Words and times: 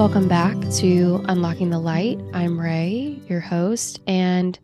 Welcome 0.00 0.28
back 0.28 0.56
to 0.76 1.22
Unlocking 1.28 1.68
the 1.68 1.78
Light. 1.78 2.18
I'm 2.32 2.58
Ray, 2.58 3.20
your 3.28 3.40
host, 3.40 4.00
and 4.06 4.58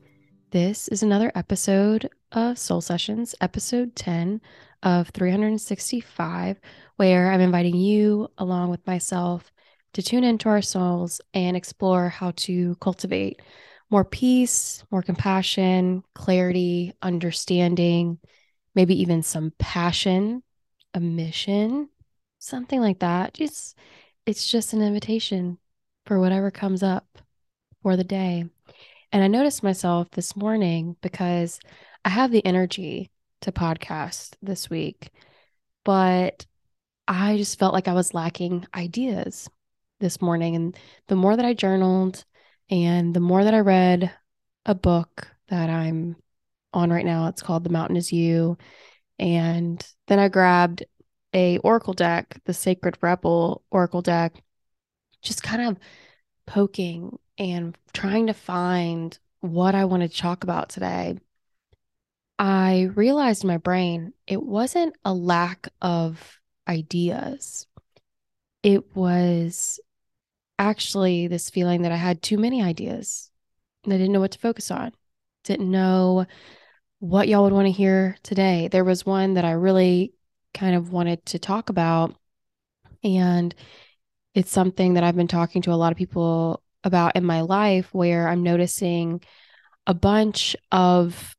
this 0.51 0.89
is 0.89 1.03
another 1.03 1.31
episode 1.35 2.09
of 2.33 2.59
Soul 2.59 2.81
Sessions, 2.81 3.35
episode 3.43 3.95
10 3.97 4.41
of 4.83 5.11
365, 5.11 6.59
where 6.97 7.31
I'm 7.31 7.43
inviting 7.43 7.77
you, 7.77 8.29
along 8.39 8.71
with 8.71 8.87
myself, 8.87 9.53
to 9.93 10.03
tune 10.03 10.25
into 10.25 10.49
our 10.49 10.63
souls 10.63 11.21
and 11.35 11.55
explore 11.55 12.09
how 12.09 12.33
to 12.37 12.75
cultivate 12.77 13.43
more 13.91 14.07
peace, 14.07 14.85
more 14.91 15.03
compassion, 15.03 16.03
clarity, 16.15 16.95
understanding, 17.03 18.19
maybe 18.75 18.99
even 19.03 19.23
some 19.23 19.53
passion, 19.59 20.43
a 20.95 21.01
mission, 21.01 21.91
something 22.39 22.81
like 22.81 23.01
that. 23.01 23.35
Just 23.35 23.77
it's 24.27 24.51
just 24.51 24.73
an 24.73 24.83
invitation 24.83 25.59
for 26.05 26.19
whatever 26.19 26.51
comes 26.51 26.83
up 26.83 27.19
for 27.83 27.97
the 27.97 28.05
day. 28.05 28.45
And 29.13 29.25
I 29.25 29.29
noticed 29.29 29.63
myself 29.63 30.11
this 30.11 30.37
morning 30.37 30.97
because 31.01 31.61
I 32.05 32.09
have 32.09 32.33
the 32.33 32.45
energy 32.45 33.11
to 33.43 33.53
podcast 33.53 34.35
this 34.43 34.69
week, 34.69 35.11
but 35.85 36.45
I 37.07 37.37
just 37.37 37.59
felt 37.59 37.73
like 37.73 37.87
I 37.87 37.95
was 37.95 38.15
lacking 38.15 38.67
ideas 38.75 39.49
this 40.01 40.21
morning. 40.21 40.57
And 40.57 40.77
the 41.07 41.17
more 41.17 41.37
that 41.37 41.45
I 41.45 41.55
journaled 41.55 42.25
and 42.69 43.15
the 43.15 43.21
more 43.21 43.45
that 43.45 43.55
I 43.55 43.61
read 43.61 44.13
a 44.65 44.75
book 44.75 45.29
that 45.49 45.71
I'm 45.71 46.17
on 46.73 46.91
right 46.91 47.07
now, 47.07 47.29
it's 47.29 47.43
called 47.43 47.63
The 47.63 47.71
Mountain 47.71 47.97
Is 47.97 48.13
You. 48.13 48.59
And 49.21 49.85
then 50.09 50.19
I 50.19 50.29
grabbed 50.29 50.85
a 51.35 51.59
oracle 51.59 51.95
deck, 51.95 52.41
the 52.45 52.55
Sacred 52.55 52.97
Rebel 53.01 53.63
oracle 53.71 54.03
deck, 54.03 54.43
just 55.23 55.43
kind 55.43 55.63
of 55.63 55.79
poking 56.47 57.19
and 57.39 57.77
trying 57.93 58.29
to 58.29 58.35
find 58.35 59.19
what 59.41 59.75
I 59.75 59.85
wanted 59.85 60.13
to 60.13 60.19
talk 60.19 60.45
about 60.45 60.69
today. 60.69 61.19
I 62.39 62.91
realized 62.95 63.45
in 63.45 63.49
my 63.49 63.57
brain 63.57 64.13
it 64.27 64.43
wasn't 64.43 64.95
a 65.05 65.15
lack 65.15 65.69
of 65.81 66.41
ideas. 66.69 67.67
It 68.63 68.97
was 68.97 69.81
actually 70.59 71.29
this 71.29 71.51
feeling 71.51 71.83
that 71.83 71.93
I 71.93 71.97
had 71.97 72.23
too 72.23 72.39
many 72.39 72.63
ideas 72.63 73.31
and 73.85 73.93
I 73.93 73.97
didn't 73.99 74.13
know 74.13 74.21
what 74.21 74.33
to 74.33 74.39
focus 74.39 74.71
on. 74.71 74.93
Didn't 75.45 75.71
know 75.71 76.27
what 76.99 77.29
y'all 77.29 77.45
would 77.45 77.53
want 77.53 77.67
to 77.67 77.73
hear 77.73 78.17
today. 78.23 78.69
There 78.69 78.85
was 78.85 79.07
one 79.07 79.35
that 79.35 79.45
I 79.45 79.53
really 79.53 80.13
kind 80.57 80.75
of 80.75 80.91
wanted 80.93 81.25
to 81.27 81.39
talk 81.39 81.69
about. 81.69 82.17
And 83.05 83.55
it's 84.35 84.51
something 84.51 84.95
that 84.95 85.05
I've 85.05 85.17
been 85.17 85.29
talking 85.29 85.63
to 85.63 85.73
a 85.73 85.77
lot 85.77 85.93
of 85.93 85.99
people 85.99 86.63
about 86.83 87.17
in 87.17 87.25
my 87.25 87.43
life 87.43 87.93
where 87.93 88.29
I'm 88.29 88.43
noticing 88.43 89.21
a 89.87 89.95
bunch 89.95 90.57
of 90.73 91.37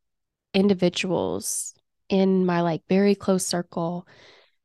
individuals 0.53 1.73
in 2.09 2.45
my 2.45 2.61
like 2.61 2.81
very 2.87 3.15
close 3.15 3.45
circle 3.45 4.07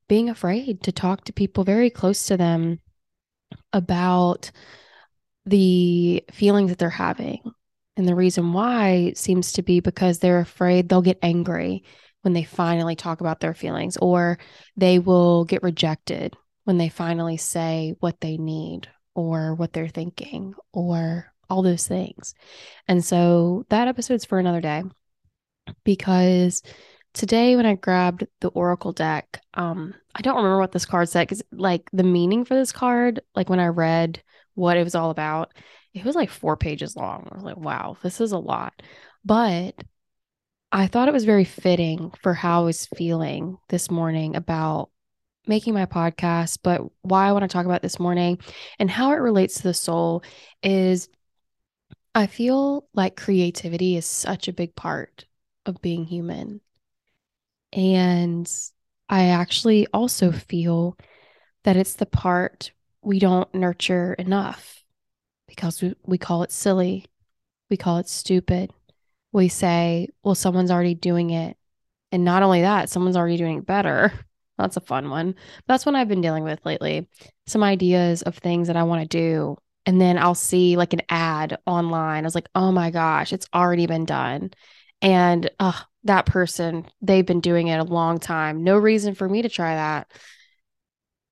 being 0.08 0.28
afraid 0.28 0.82
to 0.82 0.92
talk 0.92 1.24
to 1.24 1.32
people 1.32 1.64
very 1.64 1.90
close 1.90 2.26
to 2.26 2.36
them 2.36 2.80
about 3.72 4.50
the 5.46 6.22
feelings 6.30 6.70
that 6.70 6.78
they're 6.78 6.90
having. 6.90 7.40
And 7.96 8.06
the 8.06 8.14
reason 8.14 8.52
why 8.52 9.12
seems 9.14 9.52
to 9.52 9.62
be 9.62 9.80
because 9.80 10.18
they're 10.18 10.40
afraid 10.40 10.88
they'll 10.88 11.02
get 11.02 11.18
angry 11.22 11.84
when 12.22 12.32
they 12.32 12.44
finally 12.44 12.96
talk 12.96 13.20
about 13.20 13.40
their 13.40 13.54
feelings, 13.54 13.96
or 13.98 14.38
they 14.76 14.98
will 14.98 15.44
get 15.44 15.62
rejected 15.62 16.36
when 16.64 16.78
they 16.78 16.88
finally 16.88 17.36
say 17.36 17.94
what 18.00 18.20
they 18.20 18.36
need 18.36 18.88
or 19.14 19.54
what 19.54 19.72
they're 19.72 19.88
thinking 19.88 20.54
or 20.72 21.32
all 21.50 21.62
those 21.62 21.86
things. 21.86 22.34
And 22.88 23.04
so 23.04 23.66
that 23.68 23.88
episode's 23.88 24.24
for 24.24 24.38
another 24.38 24.60
day 24.60 24.82
because 25.84 26.62
today 27.12 27.56
when 27.56 27.66
I 27.66 27.74
grabbed 27.74 28.26
the 28.40 28.48
Oracle 28.48 28.92
deck, 28.92 29.40
um, 29.54 29.94
I 30.14 30.22
don't 30.22 30.36
remember 30.36 30.58
what 30.58 30.72
this 30.72 30.86
card 30.86 31.08
said 31.08 31.28
because 31.28 31.42
like 31.52 31.88
the 31.92 32.02
meaning 32.04 32.44
for 32.44 32.54
this 32.54 32.72
card, 32.72 33.20
like 33.34 33.50
when 33.50 33.60
I 33.60 33.66
read 33.66 34.22
what 34.54 34.76
it 34.76 34.84
was 34.84 34.94
all 34.94 35.10
about, 35.10 35.52
it 35.94 36.04
was 36.04 36.14
like 36.16 36.30
four 36.30 36.56
pages 36.56 36.96
long. 36.96 37.28
I 37.30 37.34
was 37.34 37.44
like, 37.44 37.56
wow, 37.56 37.96
this 38.02 38.20
is 38.20 38.32
a 38.32 38.38
lot. 38.38 38.80
But 39.24 39.74
I 40.74 40.86
thought 40.86 41.08
it 41.08 41.14
was 41.14 41.26
very 41.26 41.44
fitting 41.44 42.12
for 42.22 42.32
how 42.32 42.62
I 42.62 42.64
was 42.64 42.86
feeling 42.96 43.58
this 43.68 43.90
morning 43.90 44.34
about 44.34 44.88
making 45.46 45.74
my 45.74 45.84
podcast. 45.84 46.60
But 46.62 46.80
why 47.02 47.28
I 47.28 47.32
want 47.32 47.42
to 47.42 47.48
talk 47.48 47.66
about 47.66 47.82
this 47.82 48.00
morning 48.00 48.38
and 48.78 48.90
how 48.90 49.12
it 49.12 49.16
relates 49.16 49.56
to 49.56 49.64
the 49.64 49.74
soul 49.74 50.22
is 50.62 51.10
I 52.14 52.26
feel 52.26 52.86
like 52.94 53.16
creativity 53.16 53.96
is 53.96 54.06
such 54.06 54.48
a 54.48 54.52
big 54.52 54.74
part 54.74 55.26
of 55.66 55.82
being 55.82 56.06
human. 56.06 56.62
And 57.74 58.50
I 59.10 59.26
actually 59.26 59.86
also 59.92 60.32
feel 60.32 60.96
that 61.64 61.76
it's 61.76 61.94
the 61.94 62.06
part 62.06 62.72
we 63.02 63.18
don't 63.18 63.52
nurture 63.54 64.14
enough 64.14 64.82
because 65.48 65.82
we, 65.82 65.94
we 66.04 66.16
call 66.16 66.42
it 66.44 66.52
silly, 66.52 67.04
we 67.68 67.76
call 67.76 67.98
it 67.98 68.08
stupid, 68.08 68.72
we 69.32 69.48
say, 69.48 70.08
well, 70.22 70.34
someone's 70.34 70.70
already 70.70 70.94
doing 70.94 71.30
it. 71.30 71.56
And 72.12 72.24
not 72.24 72.42
only 72.42 72.60
that, 72.60 72.90
someone's 72.90 73.16
already 73.16 73.38
doing 73.38 73.58
it 73.58 73.66
better. 73.66 74.12
That's 74.58 74.76
a 74.76 74.80
fun 74.80 75.08
one. 75.08 75.34
That's 75.66 75.86
what 75.86 75.94
I've 75.94 76.08
been 76.08 76.20
dealing 76.20 76.44
with 76.44 76.64
lately. 76.64 77.08
Some 77.46 77.62
ideas 77.62 78.22
of 78.22 78.36
things 78.36 78.68
that 78.68 78.76
I 78.76 78.82
want 78.82 79.02
to 79.02 79.08
do. 79.08 79.56
And 79.86 80.00
then 80.00 80.18
I'll 80.18 80.34
see 80.34 80.76
like 80.76 80.92
an 80.92 81.00
ad 81.08 81.58
online. 81.66 82.22
I 82.22 82.26
was 82.26 82.34
like, 82.34 82.48
oh 82.54 82.70
my 82.70 82.90
gosh, 82.90 83.32
it's 83.32 83.48
already 83.52 83.86
been 83.86 84.04
done. 84.04 84.52
And 85.00 85.50
uh, 85.58 85.80
that 86.04 86.26
person, 86.26 86.86
they've 87.00 87.26
been 87.26 87.40
doing 87.40 87.68
it 87.68 87.78
a 87.78 87.84
long 87.84 88.20
time. 88.20 88.62
No 88.62 88.76
reason 88.76 89.14
for 89.14 89.28
me 89.28 89.42
to 89.42 89.48
try 89.48 89.74
that. 89.74 90.12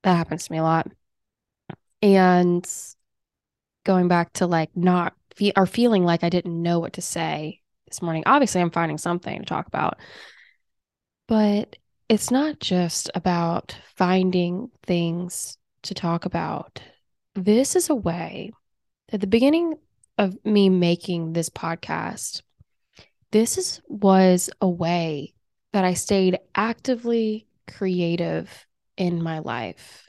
That 0.03 0.17
happens 0.17 0.47
to 0.47 0.53
me 0.53 0.59
a 0.59 0.63
lot. 0.63 0.91
And 2.03 2.67
going 3.85 4.09
back 4.09 4.33
to 4.35 4.47
like 4.47 4.75
not 4.75 5.15
fe- 5.37 5.53
or 5.55 5.67
feeling 5.67 6.05
like 6.05 6.25
I 6.25 6.31
didn't 6.31 6.61
know 6.61 6.81
what 6.81 6.95
to 6.95 7.03
say 7.03 7.61
this 7.91 8.03
morning. 8.03 8.23
Obviously, 8.27 8.61
I'm 8.61 8.71
finding 8.71 8.99
something 8.99 9.41
to 9.41 9.47
talk 9.47 9.67
about, 9.67 9.99
but 11.29 11.77
it's 12.09 12.31
not 12.31 12.61
just 12.61 13.11
about 13.15 13.77
finding 13.97 14.71
things 14.85 15.59
to 15.83 15.95
talk 15.95 16.25
about. 16.25 16.81
This 17.35 17.77
is 17.77 17.91
a 17.91 17.95
way 17.95 18.53
at 19.13 19.21
the 19.21 19.27
beginning 19.27 19.75
of 20.19 20.37
me 20.45 20.69
making 20.69 21.33
this 21.33 21.49
podcast, 21.49 22.43
this 23.31 23.59
is 23.59 23.81
was 23.89 24.51
a 24.61 24.69
way 24.69 25.35
that 25.73 25.85
I 25.85 25.95
stayed 25.95 26.39
actively 26.55 27.47
creative 27.67 28.67
in 28.97 29.23
my 29.23 29.39
life. 29.39 30.09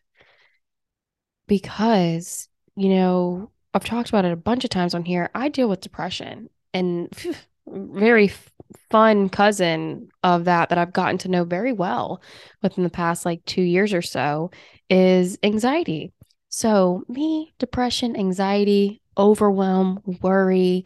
Because, 1.47 2.47
you 2.75 2.90
know, 2.90 3.52
I've 3.74 3.86
talked 3.86 4.09
about 4.09 4.25
it 4.25 4.34
a 4.34 4.38
bunch 4.38 4.64
of 4.64 4.70
times 4.70 4.94
on 4.94 5.06
here. 5.06 5.30
I 5.34 5.50
deal 5.50 5.70
with 5.70 5.81
depression 5.81 6.50
and 6.74 7.09
phew, 7.16 7.36
very 7.68 8.32
fun 8.90 9.30
cousin 9.30 10.10
of 10.24 10.46
that 10.46 10.70
that 10.70 10.78
I've 10.78 10.94
gotten 10.94 11.18
to 11.20 11.30
know 11.30 11.44
very 11.44 11.74
well 11.74 12.22
within 12.62 12.84
the 12.84 12.90
past 12.90 13.26
like 13.26 13.44
2 13.46 13.62
years 13.62 13.94
or 13.94 14.02
so 14.02 14.52
is 14.90 15.38
anxiety. 15.44 16.12
So, 16.50 17.04
me, 17.08 17.54
depression, 17.60 18.16
anxiety, 18.18 19.02
overwhelm, 19.18 20.02
worry. 20.22 20.86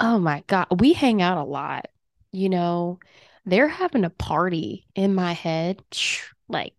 Oh 0.00 0.18
my 0.18 0.44
god, 0.48 0.66
we 0.80 0.92
hang 0.94 1.22
out 1.22 1.38
a 1.38 1.44
lot. 1.44 1.86
You 2.32 2.48
know, 2.50 2.98
they're 3.46 3.68
having 3.68 4.04
a 4.04 4.10
party 4.10 4.86
in 4.94 5.14
my 5.14 5.32
head 5.34 5.82
like 6.48 6.74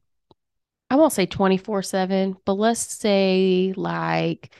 I 0.89 0.95
won't 0.95 1.13
say 1.13 1.25
24/7, 1.25 2.38
but 2.45 2.53
let's 2.53 2.79
say 2.81 3.73
like 3.75 4.53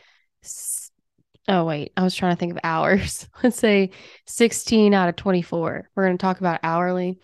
Oh, 1.48 1.64
wait. 1.64 1.94
I 1.96 2.04
was 2.04 2.14
trying 2.14 2.36
to 2.36 2.40
think 2.40 2.52
of 2.52 2.60
hours. 2.64 3.28
Let's 3.44 3.58
say 3.58 3.92
16 4.26 4.94
out 4.94 5.10
of 5.10 5.16
24. 5.16 5.90
We're 5.96 6.06
going 6.06 6.18
to 6.18 6.22
talk 6.22 6.40
about 6.40 6.60
hourly 6.62 7.20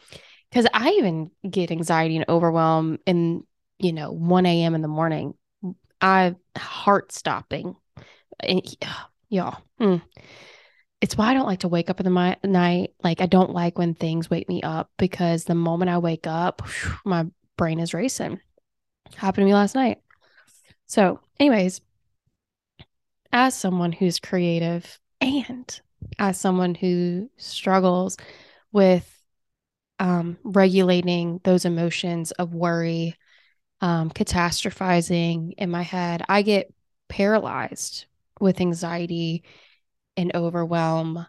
because 0.49 0.65
I 0.73 0.91
even 0.91 1.31
get 1.49 1.71
anxiety 1.71 2.15
and 2.15 2.25
overwhelm 2.29 2.99
in, 3.05 3.43
you 3.79 3.91
know, 3.91 4.11
1 4.11 4.45
a.m. 4.45 4.75
in 4.75 4.81
the 4.81 4.87
morning. 4.87 5.33
I 5.99 6.35
heart 6.57 7.11
stopping. 7.11 7.75
Y'all. 9.29 9.57
Mm. 9.79 10.01
It's 11.01 11.17
why 11.17 11.31
I 11.31 11.33
don't 11.33 11.47
like 11.47 11.61
to 11.61 11.67
wake 11.67 11.89
up 11.89 11.99
in 11.99 12.05
the 12.05 12.37
night. 12.43 12.91
Like, 13.03 13.19
I 13.19 13.25
don't 13.25 13.49
like 13.49 13.77
when 13.77 13.93
things 13.93 14.29
wake 14.29 14.47
me 14.47 14.61
up 14.61 14.89
because 14.97 15.43
the 15.43 15.55
moment 15.55 15.89
I 15.89 15.97
wake 15.97 16.27
up, 16.27 16.61
whew, 16.65 16.93
my 17.03 17.25
brain 17.57 17.79
is 17.79 17.93
racing. 17.93 18.39
Happened 19.17 19.41
to 19.41 19.45
me 19.45 19.53
last 19.53 19.75
night. 19.75 19.97
So, 20.87 21.19
anyways, 21.39 21.81
as 23.33 23.55
someone 23.55 23.91
who's 23.91 24.19
creative 24.19 24.99
and 25.19 25.81
as 26.19 26.39
someone 26.39 26.75
who 26.75 27.29
struggles 27.37 28.15
with 28.71 29.09
um, 29.99 30.37
regulating 30.43 31.41
those 31.43 31.65
emotions 31.65 32.31
of 32.31 32.53
worry, 32.53 33.15
um, 33.81 34.11
catastrophizing 34.11 35.53
in 35.57 35.69
my 35.69 35.81
head, 35.81 36.23
I 36.29 36.43
get 36.43 36.73
paralyzed 37.09 38.05
with 38.39 38.61
anxiety 38.61 39.43
and 40.15 40.35
overwhelm 40.35 41.25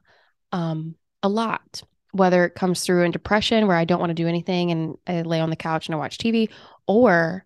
um, 0.52 0.94
a 1.22 1.28
lot, 1.28 1.82
whether 2.12 2.44
it 2.44 2.54
comes 2.54 2.82
through 2.82 3.04
in 3.04 3.10
depression 3.10 3.66
where 3.66 3.76
I 3.76 3.84
don't 3.84 4.00
want 4.00 4.10
to 4.10 4.14
do 4.14 4.28
anything 4.28 4.70
and 4.70 4.96
I 5.06 5.22
lay 5.22 5.40
on 5.40 5.50
the 5.50 5.56
couch 5.56 5.86
and 5.86 5.94
I 5.94 5.98
watch 5.98 6.18
TV, 6.18 6.50
or 6.86 7.44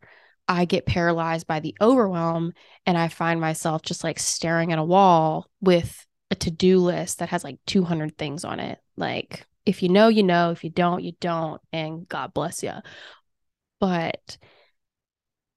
I 0.49 0.65
get 0.65 0.87
paralyzed 0.87 1.47
by 1.47 1.61
the 1.61 1.77
overwhelm 1.81 2.55
and 2.87 2.97
I 2.97 3.09
find 3.09 3.41
myself 3.41 3.83
just 3.83 4.03
like 4.03 4.19
staring 4.19 4.73
at 4.73 4.79
a 4.79 4.85
wall 4.85 5.47
with 5.61 6.06
a 6.31 6.35
to 6.37 6.50
do 6.50 6.79
list 6.79 7.19
that 7.19 7.29
has 7.29 7.45
like 7.45 7.59
200 7.67 8.17
things 8.17 8.45
on 8.45 8.59
it. 8.59 8.79
Like, 8.97 9.47
if 9.67 9.83
you 9.83 9.91
know, 9.91 10.09
you 10.09 10.23
know. 10.23 10.50
If 10.50 10.65
you 10.65 10.71
don't, 10.71 11.05
you 11.05 11.12
don't. 11.21 11.61
And 11.73 12.09
God 12.09 12.33
bless 12.33 12.62
you. 12.62 12.73
But 13.79 14.39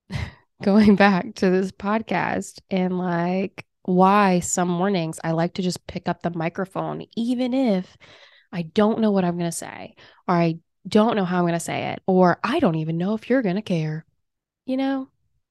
going 0.61 0.95
back 0.95 1.35
to 1.35 1.49
this 1.49 1.71
podcast 1.71 2.59
and 2.69 2.97
like 2.97 3.65
why 3.83 4.41
some 4.41 4.67
mornings 4.67 5.19
I 5.23 5.31
like 5.31 5.55
to 5.55 5.61
just 5.61 5.87
pick 5.87 6.07
up 6.07 6.21
the 6.21 6.31
microphone, 6.31 7.05
even 7.15 7.53
if 7.53 7.97
I 8.51 8.63
don't 8.63 8.99
know 8.99 9.11
what 9.11 9.23
I'm 9.23 9.37
going 9.37 9.49
to 9.49 9.55
say, 9.55 9.95
or 10.27 10.35
I 10.35 10.59
don't 10.87 11.15
know 11.15 11.25
how 11.25 11.37
I'm 11.37 11.43
going 11.43 11.53
to 11.53 11.59
say 11.59 11.91
it, 11.91 12.01
or 12.05 12.39
I 12.43 12.59
don't 12.59 12.75
even 12.75 12.97
know 12.97 13.13
if 13.13 13.29
you're 13.29 13.41
going 13.41 13.55
to 13.55 13.61
care. 13.61 14.05
You 14.65 14.77
know, 14.77 15.09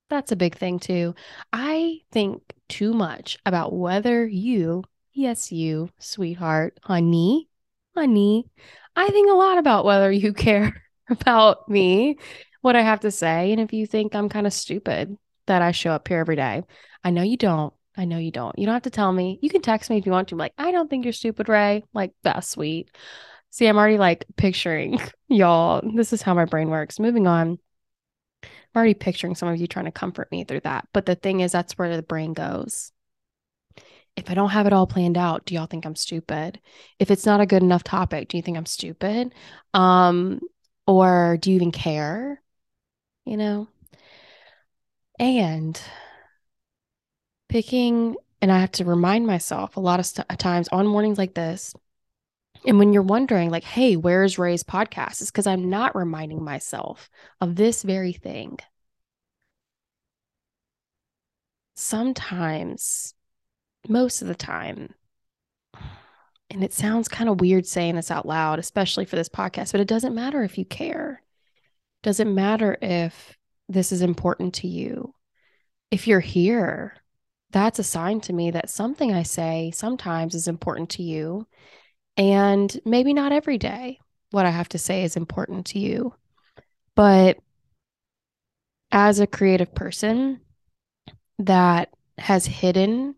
that's 0.09 0.33
a 0.33 0.37
big 0.37 0.57
thing 0.57 0.79
too. 0.79 1.15
I 1.53 2.01
think 2.12 2.43
too 2.69 2.93
much 2.93 3.39
about 3.45 3.73
whether 3.73 4.27
you, 4.27 4.85
yes, 5.12 5.53
you, 5.53 5.91
sweetheart, 5.99 6.79
honey, 6.83 7.49
honey, 7.95 8.47
I 8.97 9.09
think 9.09 9.31
a 9.31 9.35
lot 9.35 9.59
about 9.59 9.85
whether 9.85 10.11
you 10.11 10.33
care 10.35 10.83
about 11.09 11.69
me, 11.69 12.19
what 12.62 12.77
I 12.77 12.83
have 12.83 13.01
to 13.01 13.11
say, 13.11 13.53
and 13.53 13.61
if 13.61 13.73
you 13.73 13.87
think 13.87 14.15
I'm 14.15 14.29
kind 14.29 14.47
of 14.47 14.53
stupid 14.53 15.17
that 15.47 15.63
I 15.63 15.73
show 15.73 15.91
up 15.91 16.06
here 16.09 16.19
every 16.19 16.37
day. 16.37 16.63
I 17.03 17.11
know 17.11 17.23
you 17.23 17.37
don't. 17.37 17.75
I 17.97 18.05
know 18.05 18.19
you 18.19 18.31
don't. 18.31 18.56
You 18.59 18.67
don't 18.67 18.75
have 18.75 18.83
to 18.83 18.91
tell 18.91 19.13
me. 19.13 19.39
You 19.43 19.51
can 19.51 19.63
text 19.63 19.91
me 19.91 19.99
if 19.99 20.06
you 20.06 20.13
want 20.13 20.29
to. 20.29 20.37
like, 20.37 20.53
I 20.56 20.71
don't 20.71 20.89
think 20.89 21.05
you're 21.05 21.13
stupid, 21.13 21.49
Ray. 21.49 21.83
Like, 21.93 22.13
that's 22.23 22.49
sweet. 22.49 22.91
See, 23.51 23.67
I'm 23.67 23.77
already 23.77 23.99
like 23.99 24.25
picturing 24.37 25.01
y'all. 25.29 25.83
This 25.95 26.13
is 26.13 26.23
how 26.23 26.35
my 26.35 26.45
brain 26.45 26.71
works. 26.71 27.01
Moving 27.01 27.27
on. 27.27 27.59
I'm 28.72 28.78
already 28.78 28.94
picturing 28.94 29.34
some 29.34 29.49
of 29.49 29.56
you 29.56 29.67
trying 29.67 29.87
to 29.87 29.90
comfort 29.90 30.31
me 30.31 30.44
through 30.44 30.61
that. 30.61 30.88
But 30.93 31.06
the 31.06 31.14
thing 31.17 31.40
is, 31.40 31.52
that's 31.52 31.76
where 31.76 31.94
the 31.96 32.02
brain 32.02 32.32
goes. 32.32 32.93
If 34.17 34.31
I 34.31 34.34
don't 34.34 34.50
have 34.50 34.67
it 34.67 34.72
all 34.72 34.87
planned 34.87 35.17
out, 35.17 35.44
do 35.44 35.55
y'all 35.55 35.67
think 35.67 35.87
I'm 35.87 35.96
stupid? 35.96 36.61
If 36.99 37.11
it's 37.11 37.26
not 37.26 37.40
a 37.40 37.46
good 37.46 37.62
enough 37.62 37.82
topic, 37.82 38.28
do 38.28 38.37
you 38.37 38.43
think 38.43 38.56
I'm 38.56 38.67
stupid? 38.67 39.34
Um, 39.75 40.40
or 40.87 41.38
do 41.40 41.50
you 41.50 41.56
even 41.56 41.72
care? 41.72 42.43
You 43.25 43.37
know? 43.37 43.69
And 45.19 45.81
picking, 47.49 48.17
and 48.40 48.50
I 48.50 48.58
have 48.58 48.72
to 48.72 48.84
remind 48.84 49.26
myself 49.26 49.76
a 49.76 49.81
lot 49.81 50.00
of 50.00 50.06
st- 50.06 50.28
times 50.38 50.69
on 50.69 50.87
mornings 50.87 51.19
like 51.19 51.34
this. 51.34 51.75
And 52.67 52.79
when 52.79 52.93
you're 52.93 53.03
wondering, 53.03 53.51
like, 53.51 53.65
hey, 53.65 53.97
where's 53.97 54.39
Ray's 54.39 54.62
podcast? 54.62 55.21
It's 55.21 55.31
because 55.31 55.47
I'm 55.47 55.71
not 55.71 55.97
reminding 55.97 56.43
myself 56.45 57.09
of 57.41 57.57
this 57.57 57.83
very 57.83 58.12
thing. 58.12 58.59
Sometimes, 61.75 63.15
most 63.89 64.21
of 64.21 64.29
the 64.29 64.35
time, 64.35 64.95
and 66.51 66.62
it 66.65 66.73
sounds 66.73 67.09
kind 67.09 67.31
of 67.31 67.41
weird 67.41 67.67
saying 67.67 67.95
this 67.95 68.11
out 68.11 68.27
loud, 68.27 68.59
especially 68.59 69.05
for 69.05 69.17
this 69.17 69.29
podcast, 69.29 69.73
but 69.73 69.81
it 69.81 69.89
doesn't 69.89 70.15
matter 70.15 70.43
if 70.43 70.59
you 70.59 70.65
care. 70.65 71.23
Doesn't 72.03 72.35
matter 72.35 72.77
if 72.83 73.37
this 73.69 73.93
is 73.93 74.03
important 74.03 74.55
to 74.55 74.69
you. 74.69 75.15
If 75.91 76.06
you're 76.06 76.21
here, 76.21 76.97
that's 77.51 77.79
a 77.79 77.85
sign 77.85 78.21
to 78.23 78.33
me 78.33 78.51
that 78.51 78.69
something 78.71 79.13
I 79.13 79.23
say 79.23 79.71
sometimes 79.75 80.35
is 80.35 80.49
important 80.49 80.91
to 80.91 81.03
you. 81.03 81.47
And 82.20 82.78
maybe 82.84 83.14
not 83.14 83.32
every 83.32 83.56
day 83.56 83.99
what 84.31 84.44
I 84.44 84.50
have 84.50 84.69
to 84.69 84.78
say 84.78 85.05
is 85.05 85.17
important 85.17 85.69
to 85.69 85.78
you. 85.78 86.14
But 86.94 87.38
as 88.93 89.20
a 89.20 89.26
creative 89.26 89.75
person 89.75 90.43
that 91.38 91.88
has 92.19 92.44
hidden, 92.44 93.14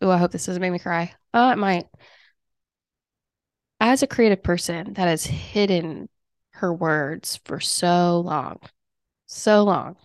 oh, 0.00 0.10
I 0.10 0.18
hope 0.18 0.30
this 0.30 0.46
doesn't 0.46 0.60
make 0.60 0.70
me 0.70 0.78
cry. 0.78 1.12
Oh, 1.34 1.50
it 1.50 1.58
might. 1.58 1.88
As 3.80 4.04
a 4.04 4.06
creative 4.06 4.44
person 4.44 4.92
that 4.94 5.08
has 5.08 5.24
hidden 5.26 6.08
her 6.52 6.72
words 6.72 7.40
for 7.44 7.58
so 7.58 8.20
long, 8.20 8.60
so 9.26 9.64
long, 9.64 9.96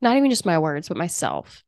not 0.00 0.16
even 0.16 0.30
just 0.30 0.46
my 0.46 0.60
words, 0.60 0.86
but 0.86 0.96
myself 0.96 1.64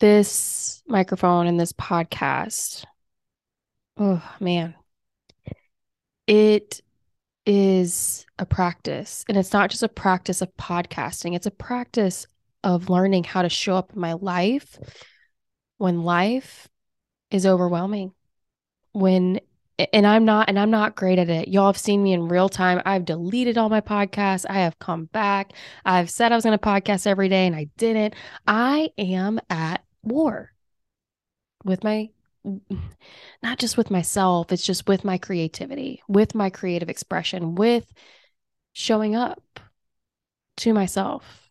this 0.00 0.82
microphone 0.86 1.46
and 1.46 1.58
this 1.58 1.72
podcast, 1.72 2.84
oh 3.96 4.22
man, 4.40 4.74
it 6.26 6.80
is 7.46 8.26
a 8.38 8.46
practice. 8.46 9.24
And 9.28 9.36
it's 9.36 9.52
not 9.52 9.70
just 9.70 9.82
a 9.82 9.88
practice 9.88 10.42
of 10.42 10.54
podcasting, 10.56 11.34
it's 11.34 11.46
a 11.46 11.50
practice 11.50 12.26
of 12.62 12.88
learning 12.88 13.24
how 13.24 13.42
to 13.42 13.48
show 13.48 13.76
up 13.76 13.92
in 13.94 14.00
my 14.00 14.14
life 14.14 14.78
when 15.78 16.02
life 16.02 16.68
is 17.30 17.46
overwhelming. 17.46 18.12
When 18.92 19.40
and 19.92 20.06
I'm 20.06 20.24
not 20.24 20.48
and 20.48 20.58
I'm 20.58 20.70
not 20.70 20.94
great 20.94 21.18
at 21.18 21.28
it. 21.28 21.48
Y'all 21.48 21.66
have 21.66 21.78
seen 21.78 22.02
me 22.02 22.12
in 22.12 22.28
real 22.28 22.48
time. 22.48 22.80
I've 22.84 23.04
deleted 23.04 23.58
all 23.58 23.68
my 23.68 23.80
podcasts. 23.80 24.46
I 24.48 24.60
have 24.60 24.78
come 24.78 25.06
back. 25.06 25.52
I've 25.84 26.10
said 26.10 26.32
I 26.32 26.36
was 26.36 26.44
going 26.44 26.56
to 26.56 26.64
podcast 26.64 27.06
every 27.06 27.28
day 27.28 27.46
and 27.46 27.56
I 27.56 27.68
didn't. 27.76 28.14
I 28.46 28.90
am 28.96 29.40
at 29.50 29.84
war 30.02 30.52
with 31.64 31.82
my 31.82 32.10
not 33.42 33.58
just 33.58 33.76
with 33.76 33.90
myself, 33.90 34.52
it's 34.52 34.64
just 34.64 34.86
with 34.88 35.04
my 35.04 35.18
creativity, 35.18 36.02
with 36.08 36.34
my 36.34 36.50
creative 36.50 36.88
expression, 36.88 37.54
with 37.54 37.92
showing 38.72 39.16
up 39.16 39.60
to 40.58 40.72
myself 40.72 41.50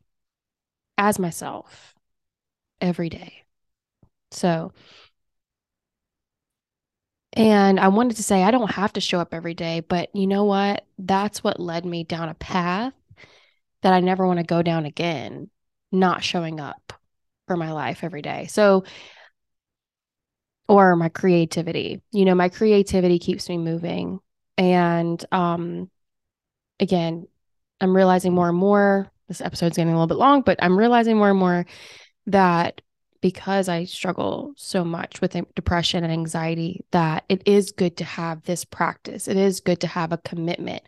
as 0.97 1.19
myself 1.19 1.95
every 2.79 3.09
day. 3.09 3.43
So, 4.31 4.71
and 7.33 7.79
I 7.79 7.87
wanted 7.87 8.17
to 8.17 8.23
say, 8.23 8.43
I 8.43 8.51
don't 8.51 8.71
have 8.71 8.93
to 8.93 9.01
show 9.01 9.19
up 9.19 9.33
every 9.33 9.53
day, 9.55 9.79
but 9.79 10.15
you 10.15 10.27
know 10.27 10.43
what? 10.43 10.85
That's 10.99 11.43
what 11.43 11.59
led 11.59 11.85
me 11.85 12.03
down 12.03 12.29
a 12.29 12.35
path 12.35 12.93
that 13.81 13.93
I 13.93 13.99
never 13.99 14.27
want 14.27 14.39
to 14.39 14.45
go 14.45 14.61
down 14.61 14.85
again, 14.85 15.49
not 15.91 16.23
showing 16.23 16.59
up 16.59 16.93
for 17.47 17.57
my 17.57 17.71
life 17.71 18.03
every 18.03 18.21
day. 18.21 18.47
So, 18.49 18.83
or 20.67 20.95
my 20.95 21.09
creativity, 21.09 22.01
you 22.11 22.25
know, 22.25 22.35
my 22.35 22.49
creativity 22.49 23.19
keeps 23.19 23.49
me 23.49 23.57
moving. 23.57 24.19
And 24.57 25.23
um, 25.31 25.89
again, 26.79 27.27
I'm 27.81 27.95
realizing 27.95 28.33
more 28.33 28.49
and 28.49 28.57
more. 28.57 29.11
This 29.27 29.41
episode's 29.41 29.77
getting 29.77 29.91
a 29.91 29.95
little 29.95 30.07
bit 30.07 30.17
long, 30.17 30.41
but 30.41 30.59
I'm 30.61 30.77
realizing 30.77 31.17
more 31.17 31.29
and 31.29 31.39
more 31.39 31.65
that 32.27 32.81
because 33.21 33.69
I 33.69 33.85
struggle 33.85 34.53
so 34.57 34.83
much 34.83 35.21
with 35.21 35.37
depression 35.55 36.03
and 36.03 36.11
anxiety, 36.11 36.85
that 36.91 37.23
it 37.29 37.41
is 37.45 37.71
good 37.71 37.97
to 37.97 38.03
have 38.03 38.43
this 38.43 38.65
practice. 38.65 39.29
It 39.29 39.37
is 39.37 39.61
good 39.61 39.79
to 39.81 39.87
have 39.87 40.11
a 40.11 40.17
commitment 40.17 40.83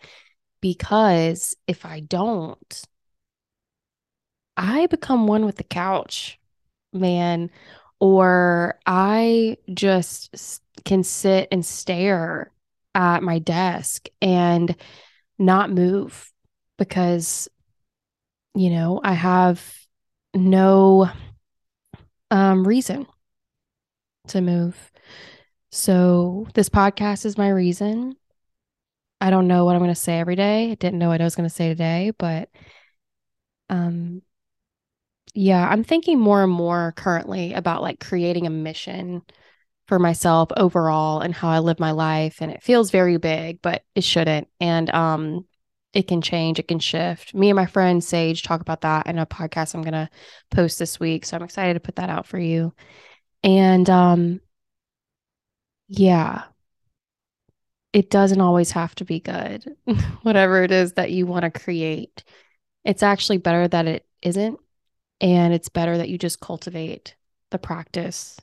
because 0.59 1.55
if 1.65 1.85
I 1.85 2.01
don't, 2.01 2.83
I 4.57 4.87
become 4.87 5.27
one 5.27 5.45
with 5.45 5.55
the 5.55 5.63
couch 5.63 6.37
man, 6.95 7.51
or 7.99 8.79
I 8.85 9.57
just 9.73 10.61
can 10.83 11.03
sit 11.03 11.47
and 11.51 11.65
stare 11.65 12.51
at 12.93 13.23
my 13.23 13.39
desk 13.39 14.07
and 14.21 14.75
not 15.37 15.71
move 15.71 16.31
because, 16.77 17.47
you 18.53 18.69
know, 18.69 19.01
I 19.03 19.13
have 19.13 19.63
no 20.33 21.09
um, 22.31 22.67
reason 22.67 23.07
to 24.27 24.41
move. 24.41 24.91
So, 25.71 26.47
this 26.53 26.69
podcast 26.69 27.25
is 27.25 27.37
my 27.37 27.49
reason. 27.49 28.15
I 29.19 29.29
don't 29.29 29.47
know 29.47 29.65
what 29.65 29.75
I'm 29.75 29.81
going 29.81 29.89
to 29.89 29.95
say 29.95 30.19
every 30.19 30.35
day. 30.35 30.71
I 30.71 30.75
didn't 30.75 30.99
know 30.99 31.09
what 31.09 31.21
I 31.21 31.23
was 31.23 31.35
going 31.35 31.49
to 31.49 31.53
say 31.55 31.69
today, 31.69 32.11
but 32.17 32.49
um 33.69 34.21
yeah, 35.33 35.67
I'm 35.67 35.83
thinking 35.83 36.19
more 36.19 36.43
and 36.43 36.51
more 36.51 36.93
currently 36.95 37.53
about 37.53 37.81
like 37.81 37.99
creating 37.99 38.47
a 38.47 38.51
mission 38.51 39.21
for 39.87 39.99
myself 39.99 40.49
overall 40.57 41.19
and 41.21 41.33
how 41.33 41.49
I 41.49 41.59
live 41.59 41.79
my 41.79 41.91
life 41.91 42.41
and 42.41 42.51
it 42.51 42.63
feels 42.63 42.91
very 42.91 43.17
big, 43.17 43.61
but 43.61 43.83
it 43.93 44.03
shouldn't. 44.03 44.47
And 44.59 44.89
um 44.91 45.45
it 45.93 46.07
can 46.09 46.21
change, 46.21 46.59
it 46.59 46.67
can 46.67 46.79
shift. 46.79 47.33
Me 47.33 47.49
and 47.49 47.55
my 47.55 47.65
friend 47.65 48.03
Sage 48.03 48.43
talk 48.43 48.61
about 48.61 48.81
that 48.81 49.07
in 49.07 49.17
a 49.17 49.25
podcast 49.25 49.73
I'm 49.73 49.81
going 49.81 49.93
to 49.93 50.09
post 50.51 50.77
this 50.77 50.99
week, 50.99 51.25
so 51.25 51.37
I'm 51.37 51.43
excited 51.43 51.75
to 51.75 51.79
put 51.79 51.95
that 51.95 52.09
out 52.09 52.27
for 52.27 52.37
you. 52.37 52.73
And 53.43 53.89
um 53.89 54.41
yeah, 55.87 56.43
it 57.93 58.09
doesn't 58.09 58.41
always 58.41 58.71
have 58.71 58.93
to 58.95 59.05
be 59.05 59.19
good. 59.19 59.75
Whatever 60.23 60.63
it 60.63 60.71
is 60.71 60.93
that 60.93 61.11
you 61.11 61.25
want 61.25 61.43
to 61.43 61.51
create. 61.51 62.23
It's 62.83 63.03
actually 63.03 63.37
better 63.37 63.67
that 63.67 63.87
it 63.87 64.05
isn't 64.21 64.59
And 65.25 65.55
it's 65.55 65.69
better 65.69 65.97
that 65.97 66.09
you 66.09 66.19
just 66.19 66.39
cultivate 66.39 67.15
the 67.49 67.57
practice, 67.57 68.39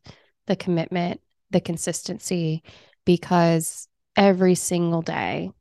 the 0.49 0.57
commitment, 0.57 1.21
the 1.53 1.61
consistency, 1.61 2.65
because 3.05 3.87
every 4.17 4.57
single 4.57 5.01
day, 5.01 5.53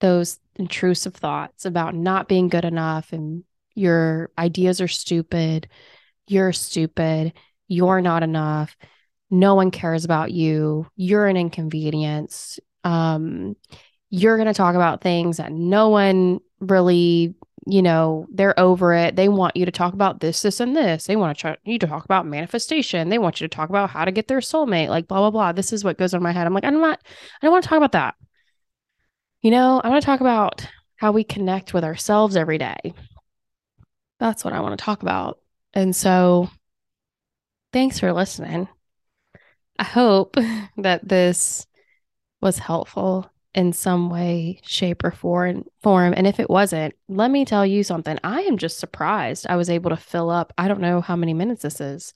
those 0.00 0.40
intrusive 0.56 1.14
thoughts 1.14 1.64
about 1.64 1.94
not 1.94 2.26
being 2.26 2.48
good 2.48 2.64
enough 2.64 3.12
and 3.12 3.44
your 3.76 4.32
ideas 4.36 4.80
are 4.80 4.88
stupid, 4.88 5.68
you're 6.26 6.52
stupid, 6.52 7.32
you're 7.68 8.00
not 8.00 8.24
enough, 8.24 8.76
no 9.30 9.54
one 9.54 9.70
cares 9.70 10.04
about 10.04 10.32
you, 10.32 10.88
you're 10.96 11.28
an 11.28 11.36
inconvenience. 11.36 12.58
Um, 12.82 13.54
you're 14.10 14.38
going 14.38 14.48
to 14.48 14.54
talk 14.54 14.74
about 14.74 15.02
things 15.02 15.36
that 15.36 15.52
no 15.52 15.88
one 15.90 16.40
really, 16.58 17.36
you 17.66 17.82
know, 17.82 18.26
they're 18.30 18.58
over 18.58 18.94
it. 18.94 19.16
They 19.16 19.28
want 19.28 19.56
you 19.56 19.66
to 19.66 19.72
talk 19.72 19.92
about 19.92 20.20
this, 20.20 20.40
this, 20.40 20.60
and 20.60 20.76
this. 20.76 21.06
They 21.06 21.16
want 21.16 21.36
to 21.36 21.40
try, 21.40 21.56
you 21.64 21.78
to 21.80 21.86
talk 21.86 22.04
about 22.04 22.24
manifestation. 22.24 23.08
They 23.08 23.18
want 23.18 23.40
you 23.40 23.48
to 23.48 23.54
talk 23.54 23.68
about 23.68 23.90
how 23.90 24.04
to 24.04 24.12
get 24.12 24.28
their 24.28 24.38
soulmate, 24.38 24.88
like 24.88 25.08
blah, 25.08 25.18
blah, 25.18 25.30
blah. 25.30 25.52
This 25.52 25.72
is 25.72 25.82
what 25.82 25.98
goes 25.98 26.14
on 26.14 26.22
my 26.22 26.30
head. 26.30 26.46
I'm 26.46 26.54
like, 26.54 26.64
I'm 26.64 26.80
not, 26.80 27.00
I 27.42 27.46
don't 27.46 27.52
want 27.52 27.64
to 27.64 27.68
talk 27.68 27.76
about 27.76 27.92
that. 27.92 28.14
You 29.42 29.50
know, 29.50 29.80
I 29.82 29.88
want 29.88 30.00
to 30.00 30.06
talk 30.06 30.20
about 30.20 30.66
how 30.94 31.10
we 31.10 31.24
connect 31.24 31.74
with 31.74 31.82
ourselves 31.82 32.36
every 32.36 32.58
day. 32.58 32.94
That's 34.20 34.44
what 34.44 34.54
I 34.54 34.60
want 34.60 34.78
to 34.78 34.84
talk 34.84 35.02
about. 35.02 35.40
And 35.74 35.94
so 35.94 36.48
thanks 37.72 37.98
for 37.98 38.12
listening. 38.12 38.68
I 39.78 39.84
hope 39.84 40.36
that 40.76 41.06
this 41.06 41.66
was 42.40 42.58
helpful 42.58 43.28
in 43.56 43.72
some 43.72 44.10
way, 44.10 44.60
shape, 44.62 45.02
or 45.02 45.10
form. 45.10 45.64
And 45.82 46.26
if 46.26 46.38
it 46.38 46.50
wasn't, 46.50 46.94
let 47.08 47.30
me 47.30 47.44
tell 47.44 47.64
you 47.66 47.82
something. 47.82 48.18
I 48.22 48.42
am 48.42 48.58
just 48.58 48.78
surprised 48.78 49.46
I 49.48 49.56
was 49.56 49.70
able 49.70 49.90
to 49.90 49.96
fill 49.96 50.30
up. 50.30 50.52
I 50.58 50.68
don't 50.68 50.80
know 50.80 51.00
how 51.00 51.16
many 51.16 51.32
minutes 51.32 51.62
this 51.62 51.80
is, 51.80 52.12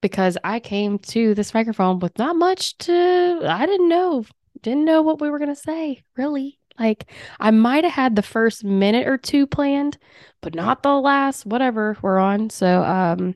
because 0.00 0.38
I 0.44 0.60
came 0.60 1.00
to 1.00 1.34
this 1.34 1.52
microphone 1.52 1.98
with 1.98 2.16
not 2.16 2.36
much 2.36 2.78
to. 2.78 3.40
I 3.44 3.66
didn't 3.66 3.88
know, 3.88 4.24
didn't 4.62 4.84
know 4.84 5.02
what 5.02 5.20
we 5.20 5.28
were 5.28 5.40
gonna 5.40 5.56
say. 5.56 6.04
Really, 6.16 6.60
like 6.78 7.10
I 7.40 7.50
might 7.50 7.82
have 7.82 7.92
had 7.92 8.14
the 8.14 8.22
first 8.22 8.62
minute 8.62 9.08
or 9.08 9.18
two 9.18 9.48
planned, 9.48 9.98
but 10.40 10.54
not 10.54 10.84
the 10.84 10.94
last. 10.94 11.44
Whatever 11.44 11.96
we're 12.00 12.18
on. 12.18 12.50
So, 12.50 12.84
um, 12.84 13.34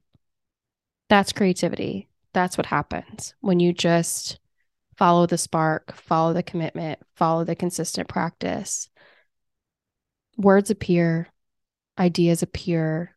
that's 1.08 1.32
creativity. 1.32 2.08
That's 2.32 2.56
what 2.56 2.66
happens 2.66 3.34
when 3.40 3.58
you 3.58 3.72
just 3.72 4.38
follow 4.96 5.26
the 5.26 5.38
spark, 5.38 5.94
follow 5.94 6.32
the 6.32 6.42
commitment, 6.42 7.00
follow 7.16 7.44
the 7.44 7.56
consistent 7.56 8.08
practice. 8.08 8.88
Words 10.36 10.70
appear, 10.70 11.28
ideas 11.98 12.42
appear. 12.42 13.16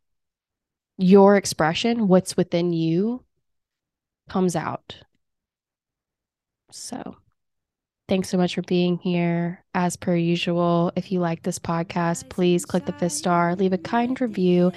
Your 0.98 1.36
expression, 1.36 2.08
what's 2.08 2.38
within 2.38 2.72
you, 2.72 3.24
comes 4.29 4.55
out. 4.55 4.98
So, 6.72 7.17
thanks 8.08 8.29
so 8.29 8.38
much 8.38 8.55
for 8.55 8.62
being 8.63 8.98
here. 8.98 9.63
As 9.74 9.98
per 9.98 10.15
usual, 10.15 10.91
if 10.96 11.12
you 11.12 11.20
like 11.20 11.44
this 11.44 11.60
podcast, 11.60 12.29
please 12.29 12.65
click 12.65 12.86
the 12.86 12.94
fifth 12.94 13.13
star, 13.13 13.55
leave 13.55 13.74
a 13.74 13.77
kind 13.77 14.20
review, 14.20 14.72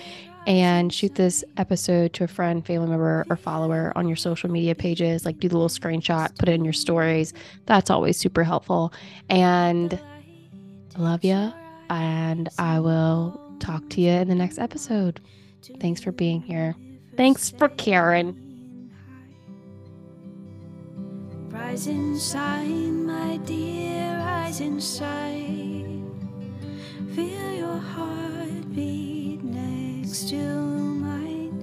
and 0.49 0.93
shoot 0.95 1.15
this 1.15 1.45
episode 1.59 2.15
to 2.15 2.25
a 2.25 2.27
friend, 2.27 2.65
family 2.65 2.89
member, 2.89 3.27
or 3.29 3.37
follower 3.37 3.93
on 3.95 4.09
your 4.09 4.17
social 4.17 4.51
media 4.51 4.75
pages. 4.75 5.27
Like 5.27 5.39
do 5.39 5.49
the 5.49 5.59
little 5.59 5.69
screenshot, 5.69 6.37
put 6.39 6.49
it 6.49 6.53
in 6.53 6.65
your 6.65 6.73
stories. 6.73 7.35
That's 7.67 7.91
always 7.91 8.17
super 8.17 8.43
helpful. 8.43 8.93
And 9.29 10.01
I 10.97 10.99
love 10.99 11.23
you. 11.23 11.53
And 11.91 12.49
I 12.59 12.81
will 12.81 13.39
talk 13.61 13.91
to 13.91 14.01
you 14.01 14.11
in 14.11 14.29
the 14.29 14.35
next 14.35 14.59
episode. 14.59 15.21
Thanks 15.81 16.01
for 16.01 16.13
being 16.13 16.41
here. 16.41 16.75
Thanks 17.15 17.51
for 17.51 17.69
caring. 17.69 18.35
Rise 21.51 21.89
inside, 21.89 22.69
my 22.69 23.37
dear, 23.39 24.17
rise 24.19 24.61
inside. 24.61 26.03
Feel 27.15 27.53
your 27.53 27.77
heart 27.77 28.75
to 30.27 30.37
mine. 30.37 31.55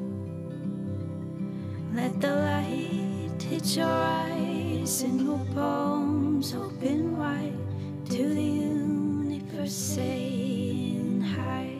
Let 1.93 2.21
the 2.21 2.35
light 2.35 3.41
hit 3.41 3.75
your 3.75 3.87
eyes 3.87 5.01
and 5.01 5.21
your 5.21 5.39
palms 5.53 6.53
open 6.53 7.17
wide 7.17 7.57
to 8.11 8.29
the 8.33 8.41
universe 8.41 9.73
saying 9.73 11.21
hi. 11.21 11.74